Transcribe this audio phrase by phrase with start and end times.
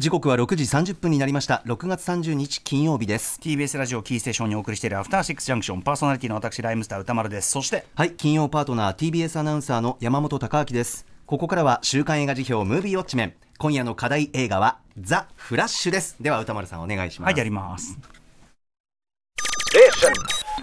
[0.00, 1.62] 時刻は6時30分になりました。
[1.66, 3.38] 6月30日金曜日です。
[3.42, 5.82] TBS ラジオキーステーションにお送りしているアフターシックスジャンクション。
[5.82, 7.50] パーソナリティの私ライムスター歌丸です。
[7.50, 11.04] そしてはい金曜パートナー TBS アナウンサーの山本貴明です。
[11.26, 13.34] ここからは週刊映画辞表ムービーウォッチメン。
[13.58, 16.16] 今夜の課題映画はザ・フラッシュです。
[16.18, 17.28] では歌丸さんお願いします。
[17.32, 17.98] はいやります。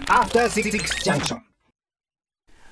[0.08, 1.47] アフター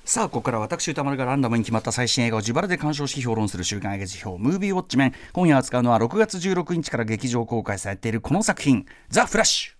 [0.08, 5.12] さあここから私歌丸がランダムに決まった最新映画を自腹で鑑賞し評論する週刊映画辞表ムービーウォッチメン。
[5.32, 9.72] 今夜扱うのは6月16日から劇場公開されているこの作品「ザ・フラッシュ」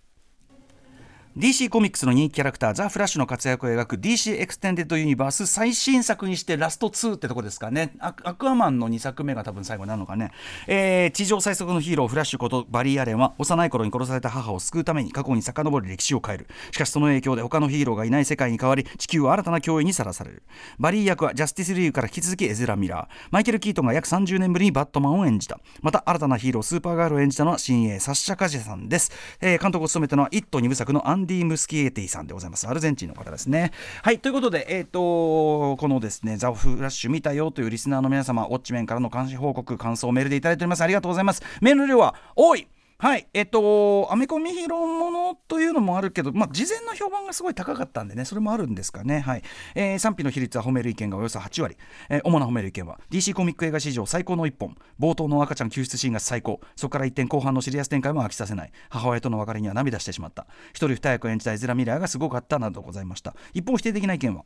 [1.37, 7.93] DC コミックスの人気キャラクターザ・フラッシュの活躍を描く DC エクステンデッドユニバース最新作にしてラスト2ってとこですかね。
[7.99, 10.31] アクアマンの2作目が多分最後になるのかね、
[10.65, 16.47] えー、地上最速のヒーローフラッシュことバリー・アレンは幼い頃に殺された母を救うために過去に遡る歴史を変える。
[16.71, 20.41] しかしその影響で他のヒーローがいない世界に変わり地球は新たな脅威にさらされる。
[20.79, 23.27] バリー役はジャスティスリーグから引き続きエズラ・ミラー。
[23.29, 25.59] マイケル・キートンが約30年ぶりにバットマンを演じた。
[25.83, 32.67] また新たなヒーロースーパーガールを演じたのは新鋭サッシャ・カジェさんです、えー、監督を務めたのは「イット!」2部作のアンディ・ムスキエティさんでございます。
[32.67, 33.71] アルゼンチンの方ですね。
[34.01, 40.81] はいということでえっ、ー、とこのですねザ・フラッシュ見たよというリスナーの皆様ウォッチメンからの監視報告感想をメールでいただいております。
[40.81, 41.43] ありがとうございます。
[41.61, 42.67] メールの量は多い。
[42.99, 49.19] はい、えっと、アメコミヒロものというのもあるけど、まあ、事前の評判がすごい高かったんでね、それもあるんですかね。
[49.19, 49.43] はい。
[49.75, 51.77] えー、賛否の比率は褒める意見がおよそ8割。
[52.09, 63.35] えー、主な褒める意見は、DC コミック映画史上最高の一本、冒頭の赤ちゃん救出シーンが最高、そこから一点後半のシリアス展開も飽きさせない、母親との別れには涙してしまった、一人二役演じたエズラ・ミラーがすごかったなどございました。
[63.53, 64.43] 一方、否定的な意見は、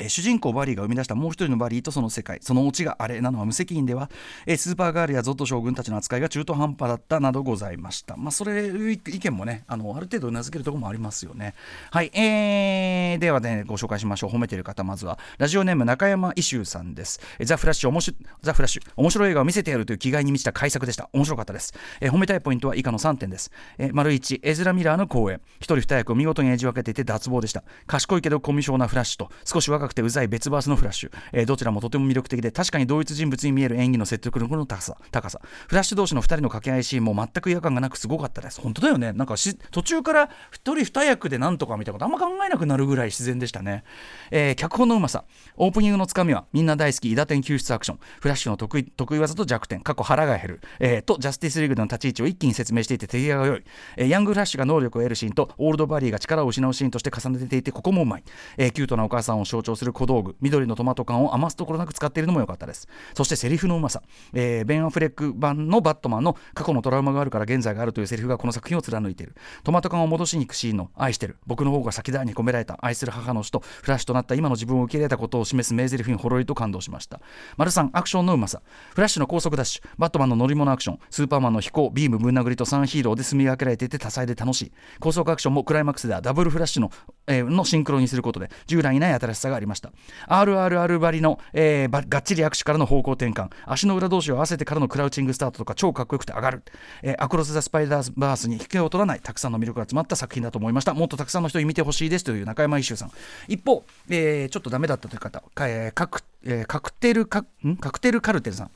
[0.00, 4.10] えー、主人公バリーが生み出したもう一人のバリーとその世界そのオチがあれなのは無責任では、
[4.46, 8.16] えー、スーパーガールやゾット将軍たちの扱いが中途半端だったなどございました。
[8.16, 11.54] まあそれ意見もねあのある程度うなずけるところもありますよね。
[11.90, 14.30] はいえー、ではねご紹介しましょう。
[14.30, 15.18] 褒めてる方まずは。
[15.38, 17.20] ラジオネーム中山イシューさんです。
[17.42, 25.40] ザ・フラッシュ面白ザ・フラッシュ面白い映画を見せてやるという気概に満ちた改作でした面白かったです、えー、褒めたいポイントは以下の3点です、えー、丸1エズラ・ミラーの公演。
[25.56, 27.64] 一人二役を見事に演じ分けていて脱帽でした。
[27.86, 35.40] 賢いけどコミュ障なフラッシュと少し若くてうざい別バースのフラッシュ、えー、どちらもとても魅力的で確かに同一人物に見える演技の説得力の高さ高さ。
[35.68, 38.60] フラッシュ同士の2人の掛け合いシーンも全く違和感がなくすごかったです。
[38.60, 39.12] 本当だよね。
[39.12, 39.34] なんか
[39.70, 43.84] 途中から1人2役でなんとかみたいなことあんま考えなくなるぐらい自然でしたね、
[44.30, 45.24] えー、脚本のうまさ。
[45.56, 47.98] オープニングのつかみはみんな大好き伊達天救出アクション。
[48.20, 49.80] フラッシュの得意得意技と弱点。
[49.80, 53.62] 過去腹が減る、えー、とジャスティスリーグの立ち位置を一気に説明していて手際が良い、
[53.96, 58.24] えー、ヤングフラッシュが能力を得るシーンとオールドバリーが力を失うシーンとして重ねていてここもうまい、
[58.56, 62.86] えー、キュートなお母さんを象徴する小道具緑のトマト缶を余すところなく使っているのも良かったです。
[63.14, 64.02] そしてセリフのうまさ、
[64.34, 69.34] えー、ベン・アフレック版のバットマンの過去のトラウマがあるから現在があるというセリフがこの作品を貫いている。
[69.64, 71.38] トマト缶を戻しに行くシーンの愛してる。
[71.46, 77.20] 僕の方が先だに込められた愛する母の死とフラッシュとなった今の自分を受け入れたことを示す名台詞にほろりと感動しました。
[77.56, 78.60] 丸3アクションのうまさ。
[78.94, 79.82] フラッシュの高速ダッシュ。
[79.96, 80.98] バットマンの乗り物アクション。
[81.08, 81.90] スーパーマンの飛行。
[81.90, 84.72] ビームぶん殴りと3ヒーローで住み分けられていて多彩で楽しい。
[84.98, 86.90] 高速アクションもクライマックスではダブルフラッシュの,、
[87.26, 89.92] えー、のシンクロにすることで従来にない新しさがありました。
[90.26, 93.50] RRR ばりの、えー、がっちり握手からの方向転換。
[93.66, 96.62] 足の裏同士を合わせてからのクラウチングスタートとか超かっこよくて上がる、
[97.02, 100.94] えー、アクロス・ザ・スパイダーバースに引けを取らないたくさんの魅力が詰まった作品だと思いました。
[100.94, 103.12] もっとたくさんの人に見てほしいですという中山一秀さん。
[103.48, 107.44] 一方、えー、ちょっとダメだったという方、えー、カクえー、カクテルカ
[107.80, 108.70] カクテルカルテルさん。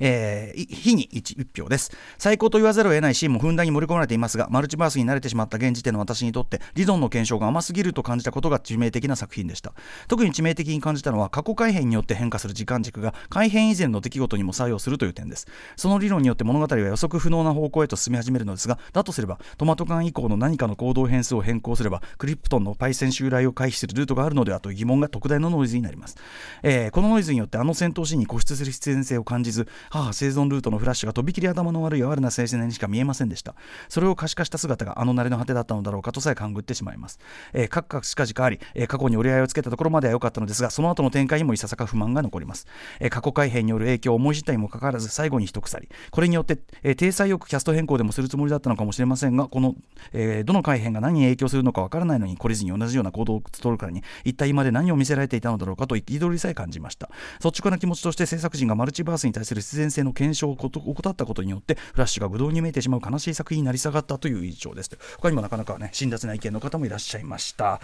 [0.00, 1.92] えー、日に 1, 1票です。
[2.18, 9.72] 最高と言わざるを得ないシーンもふんだんに盛り込まれていますがマルチバースに慣れてしまった現時点の私にとって理論の検証が甘すぎると感じたことが致命的な作品でした。
[10.08, 15.46] 特に致命的に感じたのは過去改変によって変化する時間軸が改変以前の出来事にも作用するという点です。
[15.76, 26.16] その理論によって物語は予測不能な方向へと進み始めるのですがだとすればトマト缶以降の何かの行動変数を変更すればクリプトンのパイセン襲来を回避するルートがあるのではという疑問が特大のノイズになります、
[26.62, 33.54] えー、このノイズによってあの戦闘シーンに固執する必然性を感じず母生存ルートのフラッシュがとびきり頭の悪い哀れな青年にしか見えませんでした。
[33.88, 37.18] それを可視化した姿があの慣れの果てだったのだろうかとさえ勘ぐってしまいます、
[37.52, 42.66] えー、各々しかじかあり、えー、過去に折り合いをつけたところまでは良かったのですがその後の展開にもいささか不満が残ります、
[43.00, 49.74] えー、過去改変による影響を思い知ったにもかかわらず最後に一鎖これによって、えー、体裁よくキャスト変更でもするつもりだったのかもしれませんがこの、
[50.12, 57.10] えー、どの改変が何に影響するのかわからないのに懲りずに同じような行動を取るからに一体今で何を見せられていたのだろうかと憤りさえ感じました。
[57.44, 64.90] 率直な気持ちとして制作陣がマルチバースに対する必然性の検証を怠ったことによってフラッシュがぶどうに見えてしまう悲しい作品になり下がったという印象です。
[65.16, 67.80] 他にもなかなかね辛辣な意見の方もいらっしゃいました。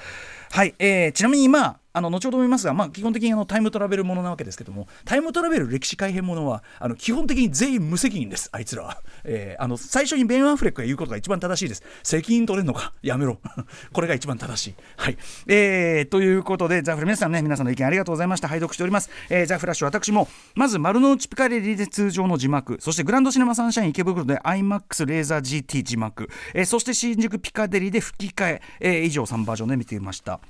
[0.50, 11.82] はい、えー、ちなみに今ああの後ほども言いますが、まあ、基本的にあのタイムトラベルものなわけですけどもタイムトラベル歴史改変ものはあの基本的に全員無責任ですあいつらは、えー、あの最初にベン・アンフレックが言うことが一番正しいです。
[12.02, 12.92] 責任取れんのか？
[13.02, 13.38] やめろ。
[13.92, 14.74] これが一番正しい。
[14.96, 18.48] はい、えー、ということでザ・フラ皆さんね皆さんの意見ありがとうございました。
[18.48, 22.78] 拝読しております、えー、ザ・フラッシュ私もまず丸の内ピカレリで通常の字幕。
[22.80, 28.62] そしてグランドシネマサンシャイン池袋で iMAX レーザー GT 字幕、えー、そして新宿ピカデリーで吹き替え。
[28.80, 30.40] えー、以上3バージョンで見てみました。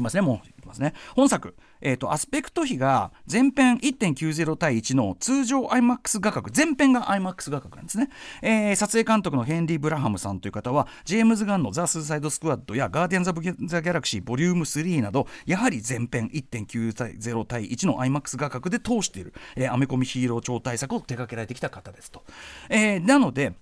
[0.00, 0.20] いますね。
[0.20, 0.94] もういきますね。
[1.14, 1.54] 本作。
[1.84, 8.08] えーと、アスペクト比が全編1.90対1の通常 IMAX 画角全編が IMAX 画角なんですね、
[8.40, 22.24] えー、撮影監督のヘンリー・ブラハムさんという方はジェームズ・ガンの「ザ・スーサイド・スクワッド」や「ガーディアンズ・オブ・ザ・ギャラクシー」ボリューム3などやはり前編1.90対1の IMAX 画角で通している、えー、アメコミヒーロー超大作を手掛けられてきた方ですと、
[22.70, 23.52] えー、なので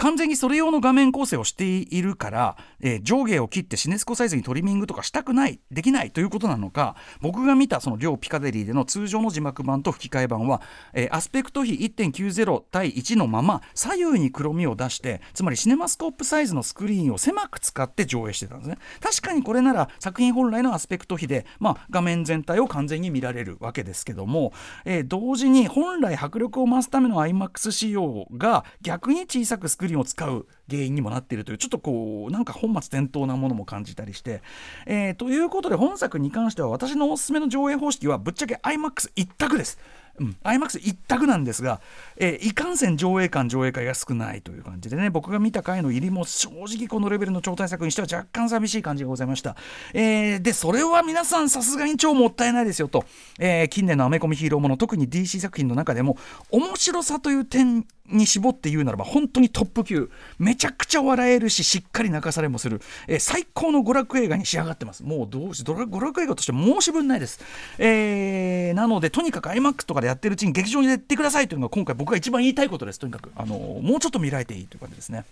[0.00, 10.62] 完全にそれ用の画面構成をしているから、えー、上下を切ってシネスコサイズにトリミングとかしたくないできないということなのか僕が見たその両ピカデリーでの通常の字幕版と吹き替え版は、
[10.94, 18.78] えー、アスペクト比1.90対1のまま左右に黒みを出してつまりシネマスコープサイズのスクリーンを狭く使って上映してたんですね。
[19.00, 24.54] 確かにこれなら作品本来のアスペクト比で、まあ、画面全体を完全に見られるわけですけども、
[24.86, 34.42] えー、同時に本来迫力を増すための IMAX 仕様が逆に小さくスクリーンリンを使う原因にもなっているというちょっとこうなんか本末転倒なものも感じたりして、
[34.86, 39.78] えー、ということで本作に関しては私のおすすめの上映方式はぶっちゃけ iMAX 一択です。
[40.20, 41.80] うん、IMAX 一択なんですが、
[42.18, 49.56] えー、いかんせん上映館上映会が少ないという感じでね僕が見た回の入りも正直このレベルの超大作にしては若干寂しい感じがございました、
[49.94, 53.04] えー、でそれは皆さんさすがに超もったいないですよと、
[53.38, 56.18] えー、近年のアメコミヒーローもの特に DC 作品の中でも
[56.50, 60.10] 面白さという点に絞って言うならば本当にトップ級。
[60.38, 65.02] めちゃくちゃ笑えるししっかり泣かされもする、えー、最高の娯楽映画に仕上がってます。
[65.02, 67.40] もうどうし娯楽映画として申し分ないです、
[67.78, 73.32] えー、なのでとにかく iMAX とかでやってるうちに劇場にやってくださいというのが今回僕が一番言いたいことですとにかく。
[73.36, 75.24] あのもうちょっと見られていいという感じですね。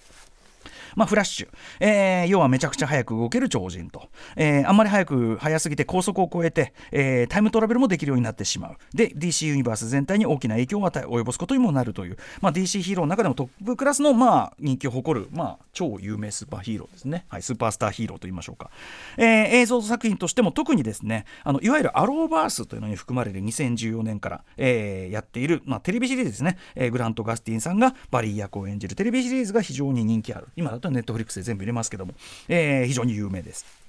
[0.99, 1.49] まあ、フラッシュ、
[1.79, 8.77] えー、要はめちゃくちゃ早く動ける超人と、えー、あんまり早く早すぎて高速を超えて、えー、タイムトラベルもできるようになってしまう。
[8.93, 18.73] で DC ユニバース全体に大きな影響を与え及ぼすことにもなるという、まあ、DC ヒーローの中でもトップクラスの、まあ、人気を誇る、まあ、超有名スーパーヒーローですね、はい、スーパースターヒーローと言いましょうか、
[19.17, 30.49] えー、映像作品としても特にですねあのいわゆるアローバースというのに含まれる2014年から、えー、やっている、まあ、テレビシリーズですね、えー、グラント・ガスティンさんがバリー役を演じるテレビシリーズが非常に人気ある。
[30.57, 32.15] 今だとネットフリックスで全部入れますけども、
[32.49, 33.88] えー、非常に有名です。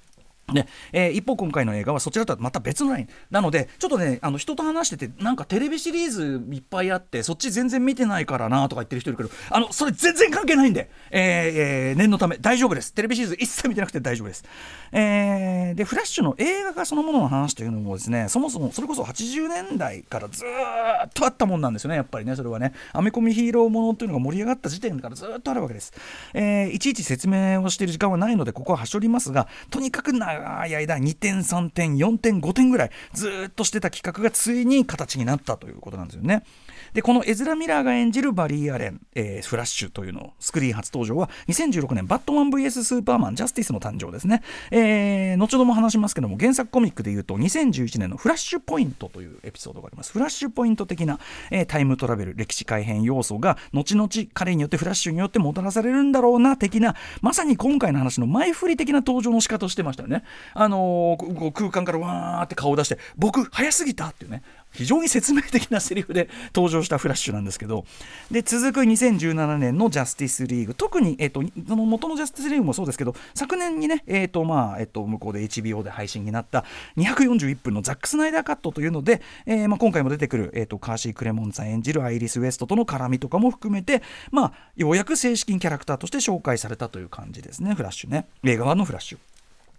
[0.52, 3.08] でえー、一方今回の映画はそちらとはまた別のライン。
[3.30, 12.92] なのでちょっとねあの人と話しててなんかテレビシリーズいっぱいあってそっち全然見てないからなとか言ってる人いるけどあのそれ全然関係ないんで、えーえー、念のため大丈夫です。
[12.94, 14.44] テレビシリーズ一切見てなくて大丈夫です、
[14.92, 22.72] えー、でフラッシュの映画化そのものの話というのもですねそもそもそれこそ80年代からずっとあったもんなんですよねやっぱりねそれはね。
[22.92, 25.92] アメコミヒーローものというのが盛り上がった時点からずっとあるわけです、
[26.34, 36.44] えー、いちいち説明をしている時間はないのでここははしょりますがとにかく長長い間2点3点4点5点ぐらいずっとしてた企画がついに形になったということなんですよね。
[36.94, 50.12] でこのエズラ・ミラーが演じるバリー・アレン、えー、フラッシュというのスクリーン初登場は2016年バットマン VS スーパーマンジャスティスの誕生ですね、えー、後ほども話しますけども原作コミックでいうと2011年のフラッシュポイントというエピソードがあります。
[50.12, 51.18] フラッシュポイント的な、
[51.50, 60.24] えー、タイムトラベル歴史改変要素が後々彼によってフラッシュによってもたらされるんだろうな的なまさに今回の話の前振り的な登場の仕方をしてましたよね。
[60.54, 64.42] あのー、空間からわーって顔を出して僕早すぎたっていうね。
[64.72, 67.84] 非常に説明的なセリフで登場したフラッシュなんですけど
[68.30, 70.74] で続く2017年のジャスティスリーグ。
[70.74, 76.64] 特に、えーと、その元のジャスティスリーグもそうですけど昨年にね、えーとまあえーと、向こうで HBO で配信になった
[76.96, 87.74] 241分のザック・スナイダーカットというので、えーまあ、今回も出てくる、えーと、カーシー・クレモンズさん演じるアイリス・ウエストとの絡みとかも含めて、まあ、ようやく正式にキャラクターとして紹介されたという感じですね。
[87.74, 88.26] フラッシュね。
[88.44, 89.29] 映画版のフラッシュ。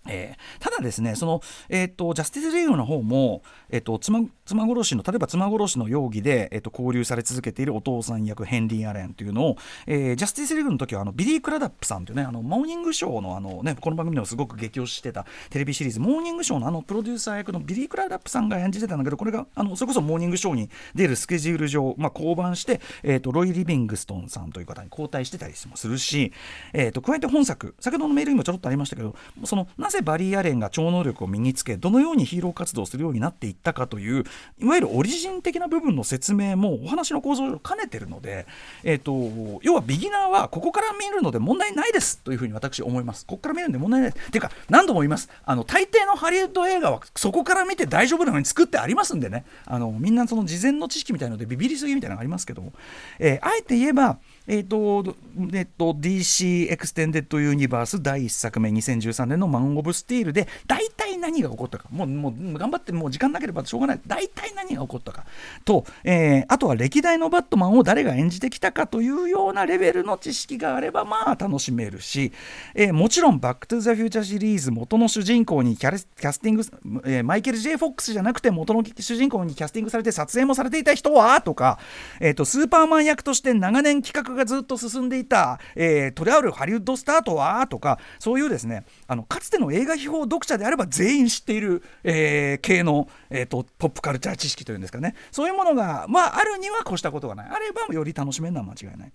[0.08, 26.32] えー、ただですねその、えーと、ジャスティスリーグの方も、えーと、妻妻殺しの例えば妻殺しの容疑で、えーと、勾留され続けているお父さん役ヘンリー・アレンというのを、えー、ジャスティスリーグの時はあのビリー・クラダップさんというねあのモーニングショーのあの、ね、この番組でもすごく激推ししてたテレビシリーズモーニングショーのあのプロデューサー役のビリー・クラダップさんが演じてたんだけどこれがあのそれこそモーニングショーに出るスケジュール上、まあ、降板して、えー、とロイ・リビングストンさんという方に交代してたりもするし、
[26.74, 34.24] えー、と加えて本作先ほどのメールにもちょろっとありましたけどそのなぜバリー・アレンが超能力を身につけどのようにヒーロー活動をするようになっていったかという、
[34.60, 38.48] いわゆるオリジン的な部分の説明もお話の構造を兼ねてるので、
[38.84, 43.26] えーと、要はビギナーはここから見るので問題ないですというふうに私思います。
[43.26, 44.28] ここから見るんで問題ないです。
[44.28, 45.30] っていうか何度も言います。
[45.46, 49.46] あの大抵のハリウッド映画はそこから見て大丈夫なのに作ってありますんでね。
[49.66, 52.74] あのみんなその事前の知識みたいのでビビりすぎみたいなのがありますけども、
[53.20, 55.16] えー、あえて言えばえーと
[55.54, 61.86] えーと、DC エクステンデッドユニバース第1作目2013年のマン・オブ・スティールで大体何が起こったか。
[61.92, 64.02] もうもう頑張ってもう時間なければしょうがない。
[64.06, 65.26] 大体何が起こったか。
[65.64, 72.32] と、えー、あとは歴代のバットマンを誰が演じてきたかというようなレベルの知識があればまあ楽しめるし、
[72.74, 76.64] えー、もちろんバック・トゥ・ザ・フューチャーシリーズ元の主人公にキャキャスティング、
[77.06, 81.80] えー、マイケル・ J・ フォックスじゃなくて元の主人公にキャスティングされて撮影もされていた人はとか、
[82.20, 99.12] えーと、スーパーマン役として長年企画がずっと進んでいた、えー、トリアルハリウッドスターとはとかそういうですねあのかつての映画秘宝読者であれば全員知っている、えー、系の、えーと、ポップカルチャー知識というんですかねそういうものが、まあ、あるには越したことがないあればより楽しめるのは間違いない。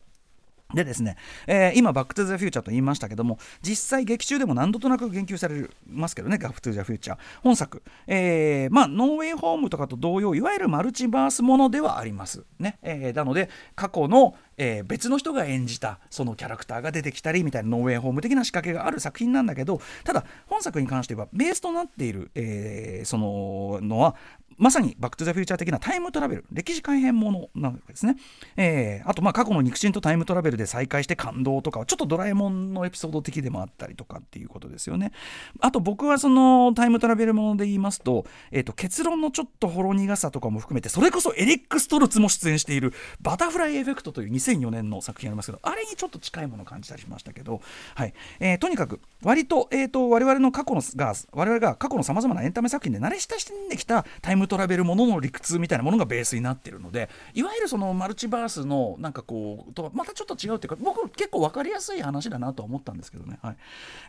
[0.76, 1.16] でですね、
[1.46, 7.18] えー、今、バック・トゥ・ザ・フューチャーと言いましたけども、実際、劇中でも何度となく言及されますけどね、バック・トゥ・ザ・フューチャー。
[7.42, 12.44] 本作、えー、まあ、ノーウェイ・ホームとかと同様、いわゆるマルチバースものではあります。
[12.58, 24.16] ねえー、なので、過去の、えー、別の人が演じたそのキャラクターが出てきたりみたいなノーウェイホーム的な仕掛けがある作品なんだけどただ本作に関してはベースとなっている、えー、そののは
[24.58, 28.16] まさにバック・トゥ・ザ・フューチャー的なタイムトラベル歴史改変ものなわけですね、
[28.56, 35.12] えー、あとまあ過去の肉親とタイムトラベルで再会して感動とかちょっとドラえもんのエピソード的でもあったりとかっていうことですよね。
[35.60, 47.60] あと僕はそのタイムトラベルもので言いますと,、えー、と結論のちょっとほろ苦さとかも含めてそれこそエリック・ストルツも出演しているバタフライエフェクトという2004年の作品ありますけどあれにちょっと近いものを感じたりしましたけど、
[47.94, 48.14] はい。
[48.40, 63.56] えー、とにかく割と,、えーと、我々の過去のが我々が過去のさまざまなエンタメ作品で慣れ親しんできたタイムトラベルものの理屈みたいなものがベースになってるのでいわゆるそのマルチバースのなんかこうとまたちょっと違うっていうか僕結構分かりやすい話だなと思ったんですけどね、はい。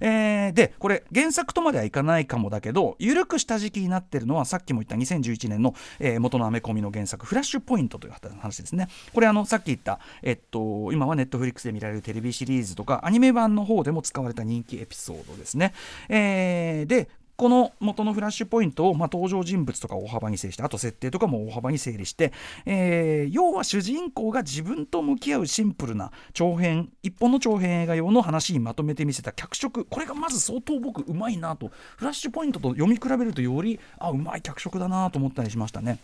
[0.02, 8.88] えー、でこれ原作とまではいかないかもだけど緩くした時期になってるのはさっきも言った2011年の、えー、元のアメコミの原作「フラッシュポイント」という話ですね。
[9.14, 15.74] これあのさっき言った、えっと、今はネットフリックスで見られるテレビシリーズとかアニメ版の方でも使われた人気エピソードですね、
[16.10, 22.34] えー、でこの元のフラッシュポイントを、まあ、登場人物とか大幅に整理してあと設定とかも大幅に整理して、
[22.66, 36.00] えー、要は主人公が自分と向き合うシンプルな長編一本の長編映画用の話にまとめてみせた脚色これがまず相当僕うまいなとフラッシュポイントと読み比べるとよりあうまい脚色だなと思ったりしましたね。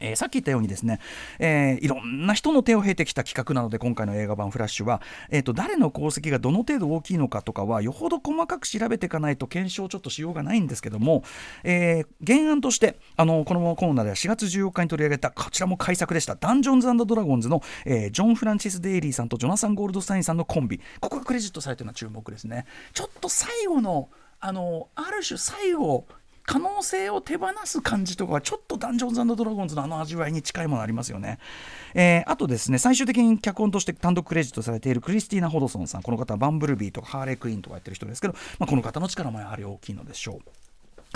[0.00, 1.00] えー、さっき言ったようにですね、
[1.38, 11.22] えー、いろんな人の手を経てきた企画なので今回の映画版「フラッシュは」えーと、誰の功績がどの程度大きいのかとかはよほど細かく調べていかないと検証ちょっとしようがないんですけども、
[11.64, 20.80] えー、原案としてあのこのコーナーでは4月14日に取り上げたこちらも改作でした「ダンジョンズドラゴンズの」えー、ジョン・フランシス・デイリーさんとジョナサン・ゴールドスタインさんのコンビ。
[21.00, 22.66] ここがクレジットされてるのは注目ですね。
[22.92, 24.08] ちょっと最後の
[24.42, 26.06] あのある種最後
[26.44, 31.38] 可能性を手放す感じとかはちょっとダンジョンズドラゴンズのあの味わいに近いものありますよね、
[31.94, 36.02] えー、あとですね最終的に脚本として単独クレジットされているクリスティーナ・ホドソンさん。
[36.02, 40.69] この方はバンブルビーとかハーレークイーンとかやってる人ですけど、まあ、この方の力もやはり大きいのでしょう。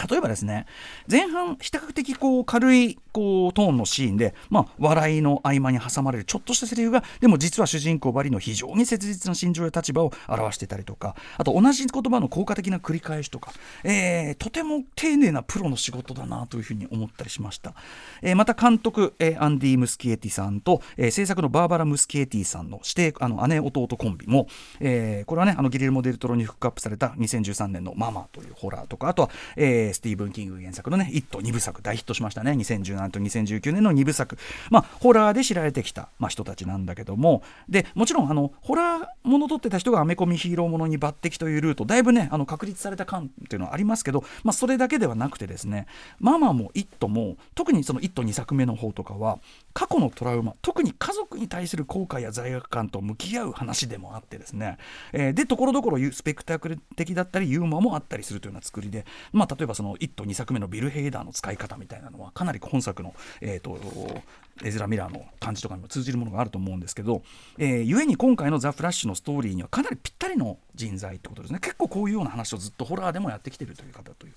[0.08, 0.66] 例えばですね
[1.10, 13.52] 前半比較的こう軽いこうトーンのシーンで、まあ、笑いの合間に挟まれるちょっとしたセリフがでも実は主人公ばりの非常に切実な心情や立場を表してたりとかあと同じ言葉の効果的な繰り返しとか、
[13.84, 17.74] えー、とても丁寧なプロの仕事だなというふうに思ったりしました、
[18.20, 24.48] えー、また監督、えー、アンディ・ムスキエティさんと、えー、制作のバーバラ・ムスキエティさんの姉弟あの姉弟コンビも、
[24.80, 34.36] えー、これはねあのギレルモ・デル・トロにフックアップされた2013年の「ママ」というホラーとかあとは、えーー、スティーブン・キング原作のね、イット2部作、大ヒットしましたね、2017と2019年の2部作、
[34.70, 45.86] まあ、ホラーで知られてきた、まあ、人たちなんだけども、でもちろんあの、ホラーもの撮ってた人がアメコミヒーローものに抜擢というルート、だいぶね、あの確立された感っていうのはありますけど、まあ、それだけではなくてですね、
[46.18, 49.38] ママも一都も、特にその一都2作目の方とかは、
[49.72, 54.78] 過去のトラウマ、特に家族に対する後悔や罪悪感と向き合う話でもあってですね、
[55.12, 63.78] えー、で、ところどころスペクタクル的だったり、ユーモアもあったりするというような作りで、まあ、例えばその「イット!」2作目のビル・ヘイダーの使い方みたいなのはかなり本作の、えーと、
[64.62, 67.22] エズラ・ミラーの感じとかにも通じるものがあると思うんですけど、
[67.58, 74.34] えー、故に今回の「ザ・フラッシュ」のストーリーにはかなりぴったりの人材ってことですね結構こういうような話をずっとホラーでもやってきてるという方という。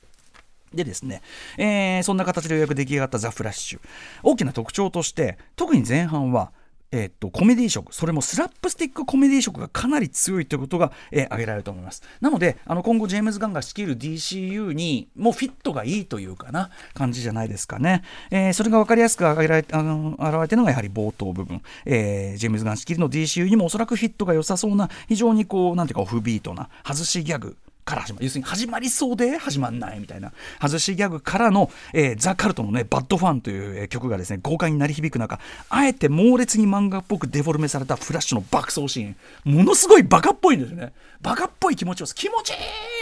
[0.73, 1.21] でですね、
[1.57, 3.79] えー、そんな形でようやく出来上がったザ・フラッシュ
[4.21, 6.51] 大きな特徴として特に前半は
[6.91, 7.91] えーっとコメディー色。
[7.91, 12.01] それもスラップスティックコメディ色がかなり強いということが、えー挙げられると思います。
[12.21, 28.25] なのであの今後ジェームズ・ガンが率いる DCU にもフィットがいいというかな感じじゃないですかね、えーそれが分かりやすく挙げられあの現れてるのがやはり冒頭部分、えージェームズ・ガン率いるの DCU にもおそらくフィットが良さそうな非常にこうなんていうかオフビートな外しギャグから始まる。
[28.25, 30.33] 要するに始まりそうで始まんないみたいな。
[30.61, 35.39] 外しギャグからの、えーザ・カルトのね「バッドファン」という、え曲がですね豪快に鳴り響く中
[35.69, 39.15] あえて猛烈に漫画っぽくデフォルメされたフラッシュの爆走シーン。
[39.45, 40.91] ものすごいバカっぽいんですよね。
[41.21, 42.53] バカっぽい気持ちを気持ちい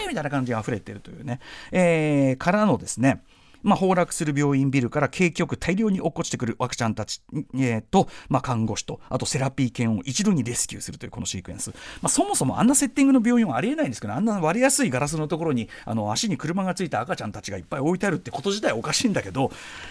[0.04, 1.40] いみたいな感じが溢れてるというね、
[1.72, 3.22] えーからのですね
[3.66, 7.20] まあ、崩落する病院ビルから景気よく大量に落っこちてくる赤ちゃんたち、
[7.54, 11.70] えーと、まあ、看護師とあとセラピー犬を一度にレスキューするというこのシークエンス、
[12.00, 19.50] まあ、そもそもあんなセッティングの病院はありえないんですけどあんな割れやすいガラスのところにあの足に車がついた赤ちゃんたちがいっぱい置いてあるってこと自体おかしいんだけど、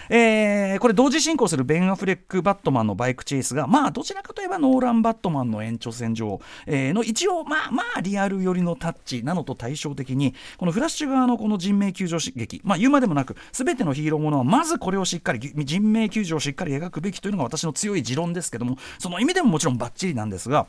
[0.10, 13.36] えーこれ同時進行するベン・アフレック・バットマンのバイクチェイスがまあどちらかといえばノーラン・バットマンの延長線上、えーの一応まあまあリアル寄りのタッチなのと対照的にこのフラッシュ側のこの人命救助劇まあ言うまでもなく
[13.66, 20.68] 全てのヒーローものはまずこれをしっかり人命救助をしっかり描くべきというのが私の強い持論ですけどもその意味でももちろんバッチリなんですが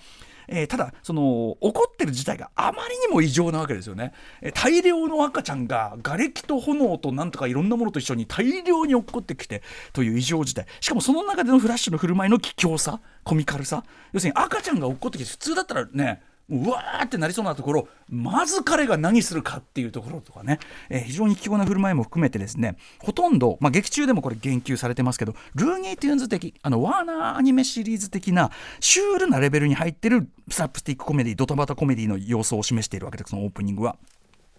[0.48, 9.62] えーただその怒ってる事態があまりにも異常なわけですよね、えー大量の赤ちゃんが瓦礫と炎となんとかいろんなものと一緒に大量に落っこってきて
[9.92, 10.66] という異常事態。
[10.80, 13.84] しかもその中でのフラッシュの振る舞いの卑怯さコミカルさ。
[14.12, 28.50] 要するに赤ちゃんが落っこってきて普通だったらねうわーってなりそうなところまず彼が何するかっていうところとかね、えー非常に奇矯な振る舞いも含めてですねほとんど、まあ、劇中でもこれ言及されてますけどルーニー・トゥーンズ的あのワーナーアニメシリーズ的な
[28.80, 33.96] シュールなレベルに入ってるスラップスティックコメディドタバタコメディの様相を示しているわけですそのオープニングは。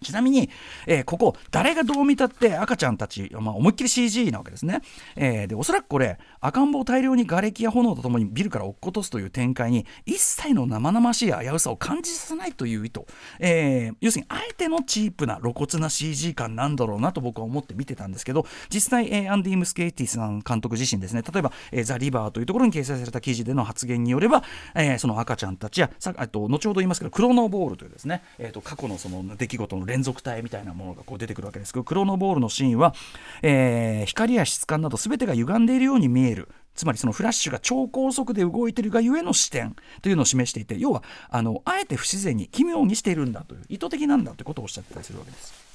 [0.01, 0.49] ちなみに、
[0.85, 4.81] えーここ誰がどう見たって赤ちゃんたち、まあ、思いっきり CG なわけですね、
[5.15, 13.01] えーでおそらくこれ赤ん坊を大量に瓦礫や炎とともにビルから落っことすという展開に一切の生々しい危うさを感じさせないという意図、
[13.39, 21.21] えー要するにあえてのチープな露骨な CG 感なんだろうなと僕は思って見てたんですけど実際、えアンディ・ムスキエティさん監督自身ですね。
[21.21, 24.43] 例えば、えザ・リバーというところに掲載された記事での発言によれば、
[24.75, 32.94] えその赤ちゃんたちやさあと後ほど言いますけどクロノボールというですね、えーと過去のその出来事の連続体みたいなものがこう出てくるわけですけどクロノボールのシーンは、
[33.41, 45.66] えー光や質感など全てが歪んでいるように見えるつまりそのフラッシュが超高速で動いているがゆえの視点というのを示していて要はあのあえて不自然に奇妙にしているんだという意図的なんだということをおっしゃってたりするわけです。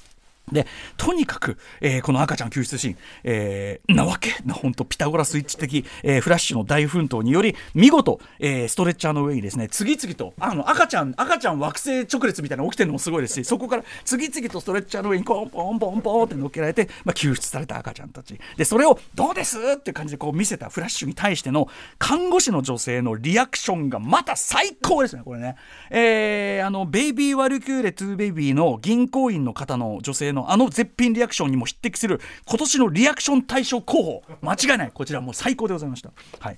[0.51, 21.67] でとにかく、えーこの赤ちゃん救出シーン、えーなわけな本当ピタゴラスイッチ的、えーフラッシュの大奮闘により見事、えストレッチャーの上にですね次々とあの赤ちゃん赤ちゃん惑星直列みたいなの起きてるのもすごいですしそこから次々とストレッチャーの上にポンポンポンポンって乗っけられて、まあ、救出された赤ちゃんたちでそれを「どうです?」って感じでこう見せたフラッシュに対しての
[21.99, 25.55] 看護師の女性のリアクションがまた最高ですねこれね。
[25.89, 34.23] えあのベイビーわるきゅーれ2ベイビーの銀行員の方の女性のあの絶品リアクションにも匹敵する今年のリアクション大賞候補。
[34.41, 34.91] 間違いない。
[34.93, 36.11] こちらもう最高でございました。
[36.39, 36.57] はい。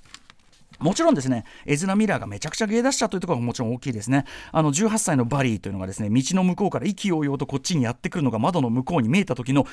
[0.79, 4.25] もちろんですね、エズラ・ミラーがめちゃくちゃ芸達者だというところがもちろん大きいですね。
[4.51, 9.65] あの18歳のバリーというのがですね、道の向こうから意気揚々とこっちにやってくるのが窓の向こうに見えた時の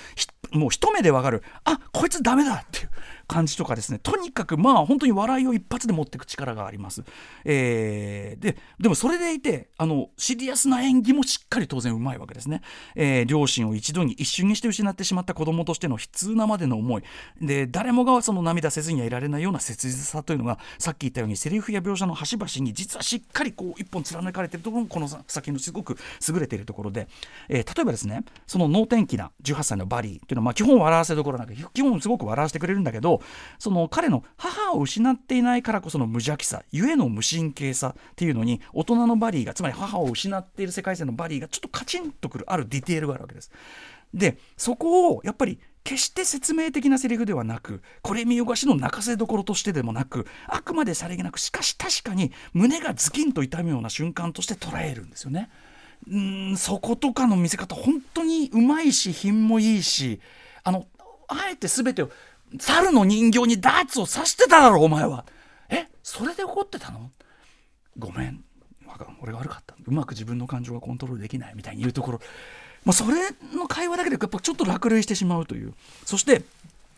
[0.52, 2.90] もう一目でわかる、あこいつダメだっていう
[3.26, 7.02] 感じとかですね、とにかくまあ本当に笑いを一発で持っていく力があります。
[7.44, 12.62] えーで、でもそれでいて、あのシリアスな演技もしっかり当然うまいわけですね。
[12.94, 17.02] えー両親を一度に一瞬にして失ってしまった子供としての悲痛なまでの思い。
[17.40, 25.96] で、誰もがその涙せずにはいられないような切実さというのが、さっき言ったようにセリフや描写の端々に実はしっかりこう一本貫かれているところもこの作品のすごく
[26.28, 27.08] 優れているところで、
[27.48, 33.22] えー例えばですねその能天気な18歳のバリーというのは、まあ、基本笑わせどころなんか基本すごく笑わせてくれるんだけど
[33.58, 43.50] その彼の母を失っていないからこその無邪気さゆえの無神経さっていうのに大人のバリーがつまり母を失っている世界線のバリーがちょっとカチンとくるあるディテールがあるわけです。
[44.12, 55.50] でそこをやっぱり決して説明的なセリフではなくこれ見よがしの泣かせどころとしてでもなくあくまでさりげなくしかし確かに胸がズキンと痛むような瞬間として捉えるんですよね。
[56.08, 60.20] うんそことかの見せ方本当にうまいし品もいいし
[60.64, 60.86] あの
[61.28, 62.10] あえて全てを
[62.58, 65.24] 猿の人形にダーツを刺してただろお前は。
[65.68, 67.10] えそれで怒ってたの？
[67.98, 68.44] ごめん。
[69.20, 69.74] 俺が悪かった。
[69.84, 72.20] うまく自分の感情がコントロールできないみたいに言うところ。
[72.84, 73.16] まあそれ
[73.54, 75.74] の会話だけでやっぱちょっと落類してしまうという。
[76.04, 76.42] そして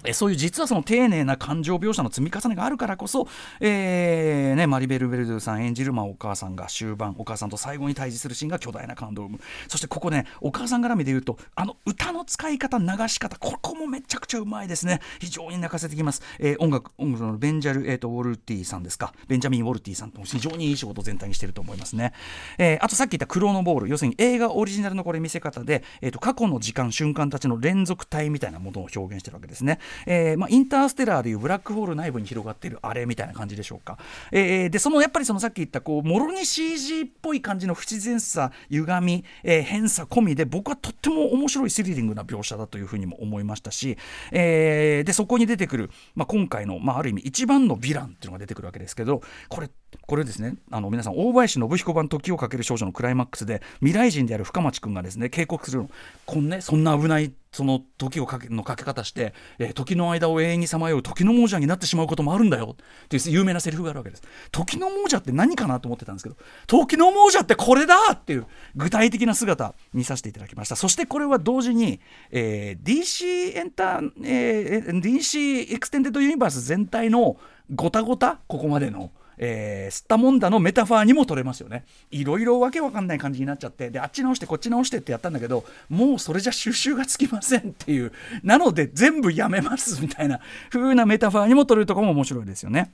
[0.05, 3.27] えそういう実はその丁寧な感情描写の積み重ねがあるからこそ、
[3.61, 9.41] えーね、マリベル・ベルドゥさん演じる、まあ、お母さんが終盤お母さんと最後に対峙するシーンが巨大な感動を生む。
[9.69, 15.01] そしてここねお母さん絡みで言うとあの歌の使い方流し方ここもめちゃくちゃうまいですね。
[15.21, 19.13] 非常に泣かせてきます、えー音楽音楽のベンジャル、えーとウォルティさんですか？
[19.29, 22.13] ベンジャミン・ウォルティさんと非常にいい仕事全体にしてると思いますね、
[22.59, 23.89] えーあとさっき言ったクローノボール。
[23.89, 33.99] 要するに映画オリジナルのこれ見せ方で、えー、と過去の時間瞬間たちの連続体みたいなものを表現してるわけですね、えーまあ、インターステラーでいうブラックホール内部に広がっているあれみたいな感じでしょうか、
[34.33, 43.97] えーでそのやっぱりそのさっき言ったこうもろに CG っぽい感じの不自然さ歪み、えー変さ込みで僕はとっても面白いスリリングな描写だというふうにも思いましたし、
[44.33, 49.69] えーでそこに出てくる、まあ、今回の、まあ、ある意味一番のヴィランっていうのが出てくるわけですけどこれ
[50.03, 50.57] これですね。
[50.71, 55.91] あの皆さん大林信彦版「時をかける少女」のクライマックスで未来人である深町君がですね警告するの。
[56.27, 62.77] こん,、ね、そんな危ないその時をかけのかけ方して、えー時の間を永遠にさまよう時の亡者になってしまうこともあるんだよ。
[63.05, 64.23] っていう有名なセリフがあるわけです。
[64.51, 67.95] 時の亡者って何かなと思ってたんですけど時の亡者ってこれだ！
[68.13, 70.77] っていう具体的な姿見させていただきました。
[70.77, 77.37] そしてこれは同時に、えー DC エンター、えー DC エクステンデッドユニバース全体の
[77.75, 79.11] ごたごたここまでの。
[79.39, 81.85] えー、すったもんだのメタファーにも取れますよね。
[82.11, 83.91] いろいろわけわかんない感じになっちゃって。
[83.91, 88.13] であっち直してこっち直してってやったんだけどもうそれじゃ収拾がつきませんっていう。
[88.43, 92.93] なので全部やめますみたいな風なメタファーにも取れるとこも面白いですよね。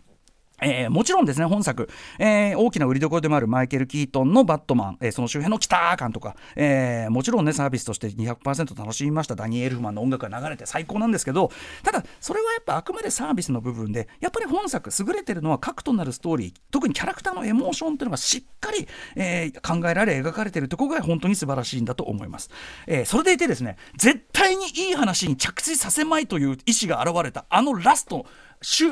[0.63, 9.35] えーもちろんですね本作、えー大きな売りどころでもあるマイケル・キートンのバットマン、えーその周辺のキター感とか、えもちろんねサービスとして200%楽しみました。
[9.35, 11.51] ダニー・エルフマンの音楽が流れて最高なんですけど。
[11.83, 16.55] ただそれはやっぱあくまでサービスの部分でやっぱり本作優れてるのは核となるストーリー。
[16.71, 22.51] 特にキャラクターのエモーションっていうのがしっかり、え考えられ描かれてるところが本当に素晴らしいんだと思います、
[22.87, 27.47] えそれでいてですね絶対にいい話に着地させまいという意思が現れた。
[27.49, 28.27] あのラスト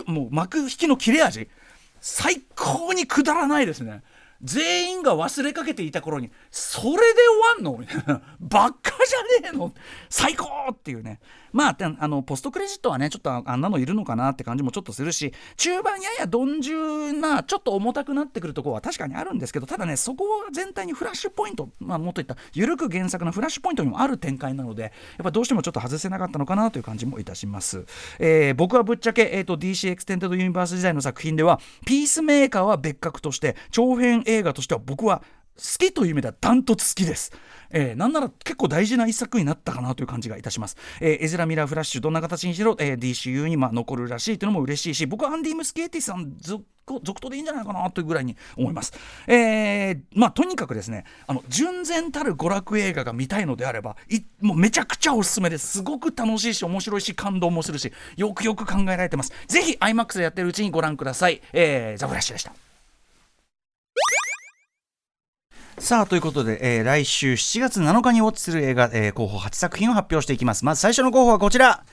[0.07, 1.49] もう幕引きの切れ味。
[2.01, 4.03] 最高にくだらないですね。
[4.43, 6.99] 全員が忘れかけていた頃にそれで
[7.61, 7.79] 終わんの？
[7.79, 8.23] みたいな。
[8.39, 8.93] ばっか
[9.39, 9.73] じゃねえの？
[10.09, 11.19] 最高っていうね。
[11.53, 22.37] まああのポストクレジットはねちょっとあんなのいるのかなって感じもちょっとするし中盤やや鈍重なちょっと重たくなってくるところは確かにあるんですけどただねそこは全体にフラッシュポイントまあもっと言った。
[22.53, 24.93] 緩く原作のフラッシュポイントにもある展開なのでやっ
[25.25, 27.85] ぱどうしてもちょっと外せなかったのかなという感じもいたします、
[28.19, 35.23] えー僕はぶっちゃけ、えー、と DC エクステンデッドユニバース時代の作品ではピースメーカーは別格として長編映画としては僕は
[35.59, 37.33] 好きという意味ではダントツ好きです。
[37.71, 40.77] えーなんなら結構大事な一作になったかなという感じがいたします。
[41.01, 46.65] えーエズラ・ミラー・フラッシュどんな形にしろ、えー DCU にまあ残るらしいというのも嬉しいし僕はアンディ・ムスケーティさん続
[47.05, 48.93] 続投でいいんじゃないかなというぐらいに思います。
[49.27, 59.33] えーまあとにかくですねあの純然たる娯楽映画が見たいのであればいもうめちゃくちゃおすすめですすごく楽しいし面白いし感動もするしよくよく考えられてます。
[59.49, 61.43] ぜひ IMAX でやってるうちにご覧ください。
[61.53, 62.68] えーザ・フラッシュでした。
[65.81, 70.65] さあということで、えー来週7月7日にウォッチする映画、えー候補8作品を発表していきます。
[70.65, 71.85] まず最初の候補はこちら。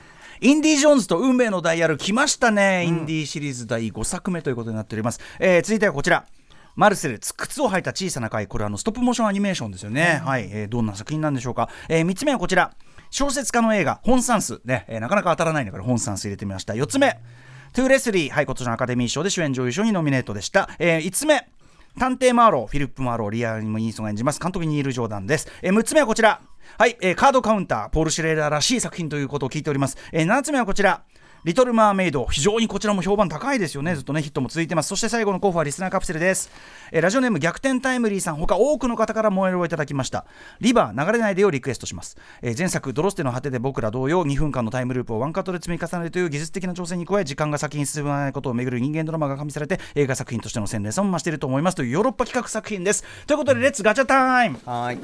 [0.41, 6.26] インディ・ジョーンズと運命のダイヤル来ましたね、インディシリーズ第5作目ということになっております、えー続いてはこちら。
[6.76, 12.74] マルセル靴を履いた小さな貝これはあのストップモーションアニメーションですよね、はい、えーどんな作品なんでしょうか、え3つ目はこちら。
[13.12, 16.74] 小説家の映画ホン・サンスね、えーなかなか当たらないんだからホン・サンス入れてみました。
[16.74, 17.19] 4つ目。
[17.71, 20.69] トゥ・レスリー、はい、今年のアカデミー賞で主演女優賞にノミネートでした。
[20.80, 21.48] えー、5つ目、
[21.97, 25.47] 探偵マーロー、フィリップ・マーロー、リーアム・ニーソンが演じます、監督ニール・ジョーダンです。
[25.62, 26.41] えー、6つ目はこちら、
[26.77, 29.97] はい、えーカードカウンター、ポール・シュレーダーらしい作品ということを聞いております。
[30.12, 31.03] えー、7つ目はこちら、
[31.45, 34.88] リトル・マーメイド、非常にこちらも評判高いですよね、ずっとね、ヒットも続いてます。
[34.88, 36.49] そして最後の候補はリスナーカプセルです。
[36.91, 40.25] えーラジオネーム逆転タイムリーさん、他多くの方からメールをいただきました。
[40.60, 42.17] リバー、流れないでをリクエストします。
[42.41, 53.03] えー前作、ドロステの果てで僕ら同様、2分間のタイムループをワンカットで積み重ねるという技術的な挑戦に加え、時間が先に進まないことをめぐる人間ドラマが加味されて、映画作品としての洗練さも増していると思いますというヨーロッパ企画作品です。
[53.27, 54.97] ということで、 Let's ガチャタイムはい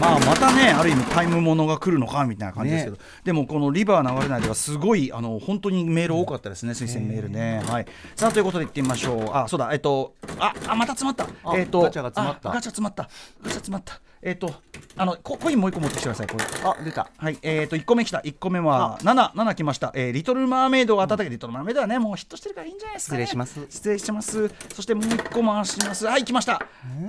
[0.00, 7.62] まあまたねある意味タイムものが来るのかみたいな感じですけど、でもこの「リバー流れない」ではすごいあの本当にメール多かったですね推薦メールね。
[7.66, 7.86] はい。
[8.14, 9.30] さあということでいってみましょう。
[9.32, 11.26] あそうだえっとああまた詰まった。
[11.44, 12.50] あえっとガチャが詰まった。
[12.50, 13.02] あガチャ詰まった。
[13.02, 14.00] ガチャ詰まった。
[14.22, 14.54] えっと
[14.96, 16.44] あのココインもう一個持ってきてくださいこれ。
[16.64, 17.10] あ出た。
[17.16, 18.18] はい、えー、と1個目来た。
[18.18, 23.66] 1個目は7、7来ました、えーリトル・マーメイドが当たったけど、リトル・マーメイドはね、もうヒットしてるからいいんじゃないですか、ね、失礼します。
[23.68, 24.50] 失礼します。
[24.74, 26.06] そしてもう1個回します。
[26.06, 26.60] はい、来ました。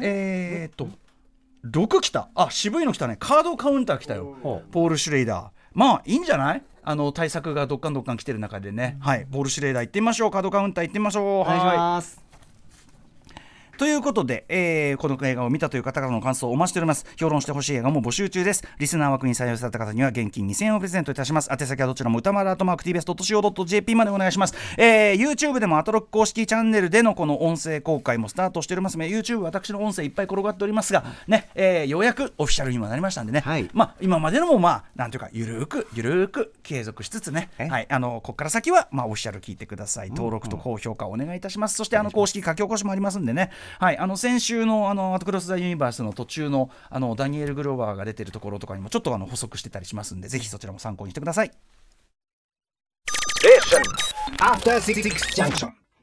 [0.02, 0.89] えー、っと、
[1.65, 2.30] 6来た。
[2.36, 3.17] あ、渋いの来たね。
[3.19, 4.36] カードカウンター来たよ。
[4.71, 5.49] ポール・シュレイダー。
[5.73, 6.63] まあ、いいんじゃない？
[6.88, 12.23] あの対策がどっかんどっかん来てる中でね、はい、ポール・シュレイダー行ってみましょう、カードカウンター行ってみましょう、お願いしはいます
[13.78, 17.06] ということで、えーこの映画を見たという方からの感想をお待ちしております。
[17.18, 18.64] 評論してほしい映画も募集中です。
[18.80, 21.50] リスナー枠に採用された方には現金2000円をプレゼントいたします。
[21.52, 28.98] 宛先はどちらも歌丸アートマーク TBS.CO.JP までお願いします、えー YouTube でもアトロック公式チャンネルでのこの音声公開もスタートしております。
[28.98, 33.70] YouTube 私の音声いっぱい転がっておりますがね、えーようやくオフィシャルにもなりましたんでね、はい。
[33.74, 37.50] まあ今までのもまあなんていうかゆるーくゆるーく継続しつつね。
[37.58, 37.68] え？
[37.68, 40.10] はいあのここから先はまあオフィシャル聞いてください。
[40.10, 51.51] 登録と高評価お願いいたします、そしてあの公式書き起こしもありますんでねはいあの先週のあのアトクロス・ザ・ユニバースの途中のあのダニエル・グローバーが出てるところとかにもちょっとあの補足してたりしますんでぜひそちらも参考にしてください
[54.39, 55.85] After Six Junction.